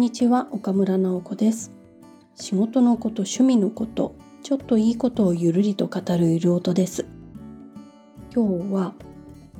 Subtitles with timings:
[0.00, 1.72] んにちは岡村直子です。
[2.34, 7.04] 仕事のこと趣味のことちょっといいことをゆるりと語るゆる音です。
[8.34, 8.94] 今日は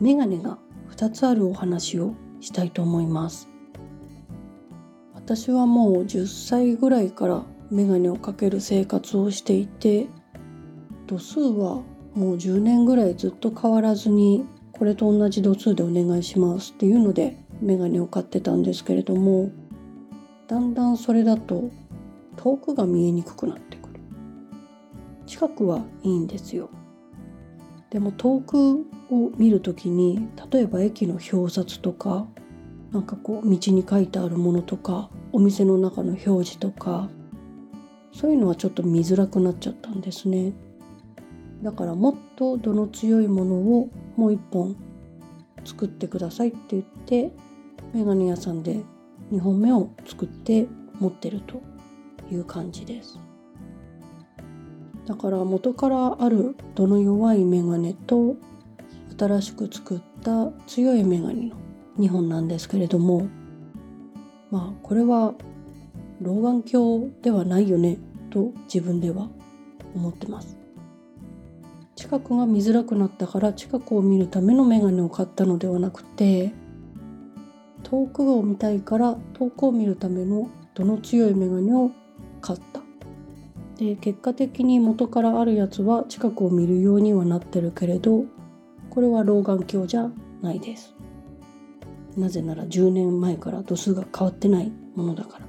[0.00, 0.58] メガネが
[0.90, 3.48] 2つあるお話をしたいと思います。
[5.14, 10.08] 私はもう10歳ぐらいからメガネをかける生活をしていて
[11.06, 11.80] 度数は
[12.12, 19.52] もう10年ぐらいずっと変わらずにこれと同じ度数でお願いしますっていうのでメガネを買ってたんですけれども
[20.46, 21.70] だんだんそれだと
[22.36, 24.00] 遠くが見えにくくなってくる。
[25.26, 26.68] 近くはいいんですよ。
[27.90, 32.26] でも遠くを見る時に例えば駅の表札とか
[32.92, 37.08] なんかこう道に書いてあるものとかお店の中の表示とか
[38.12, 40.52] そういうのはちょっと見づらくなっちゃったんですね。
[41.62, 44.76] だからもっと度の強いものをもう一本
[45.64, 47.32] 作ってくださいって言って
[47.94, 48.82] メガネ屋さんで
[49.32, 50.66] 2本目を作って
[51.00, 51.62] 持ってると
[52.30, 53.18] いう感じです。
[55.06, 58.36] だから元からある度の弱いメガネと
[59.18, 61.56] 新しく作った強いメガネの
[61.98, 63.28] 2本なんですけれども
[64.50, 65.34] まあこれは
[66.20, 67.98] 老眼鏡ではないよね
[68.30, 69.28] と自分では
[69.94, 70.56] 思ってます。
[71.96, 76.52] 近くが見づらくなったから近くを見るためのメガネを買ったのではなくて
[77.84, 81.90] 遠くを見たいから遠くを見るための度の強いメガネを
[82.40, 82.80] 買った。
[83.76, 88.24] で結果的に元からあるやつは近くを見るようにはなってるけれど
[88.90, 90.10] これは老眼鏡じゃ
[90.42, 90.94] ないです。
[92.16, 95.46] なぜなら10年前から度数が変わってないものだから。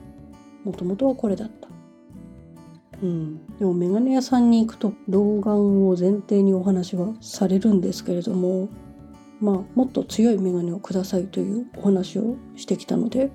[0.63, 1.67] もともとはこれだった。
[3.03, 8.69] うん、でもメガネ屋さんに行くと老眼を前提にお話はされるんですけれども
[9.45, 13.29] まあもっと強いメガネをくださいというお話をしてきたので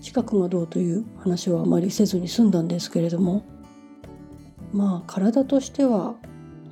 [0.00, 3.44] 近くがどうという話はあまりせずに済んだんですけれども
[4.72, 6.16] まあ体としては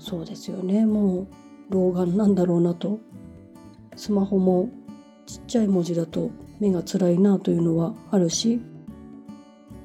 [0.00, 0.84] そうですよね。
[0.84, 1.26] もう
[1.70, 2.98] 老眼なんだろうなと。
[3.94, 4.68] スマホも
[5.26, 8.60] ちっちゃい文字だと目が辛いなというのはあるし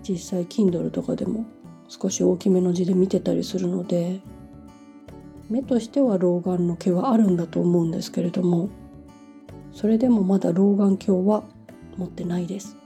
[0.01, 1.45] 実際 Kindle とかでも
[1.89, 4.21] 少し大きめの字で見てたりするので
[5.49, 8.69] 目としては老眼の毛はあるんだと思うんですけれども
[9.71, 11.43] それでもまだ老眼鏡は
[11.97, 12.77] 持ってないです。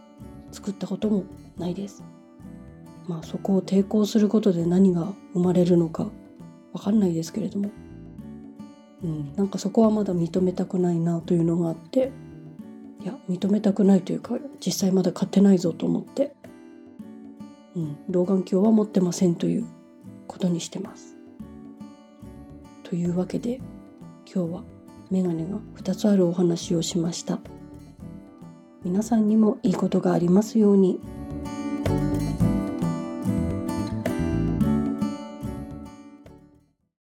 [0.52, 1.24] 作ったことも
[1.58, 2.04] ないです。
[3.08, 6.08] まあそこを抵抗することで何が生まれるのか
[6.74, 7.72] わかんないですけれども。
[9.04, 12.12] うんなんかそこはまだ認めたくないなというのがあって
[13.04, 16.36] いや認めたくないというか実際まだ買ってないぞと思って
[17.76, 19.66] うん、老眼鏡は持ってませんという
[20.28, 21.16] ことにしてます。
[22.91, 23.62] というわけで
[24.25, 24.63] 今日は
[25.09, 27.40] メガネが2つあるお話をしました。
[28.84, 31.00] 皆さんにもいいことがありますように。